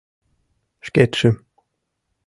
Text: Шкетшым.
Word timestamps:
Шкетшым. 0.87 1.35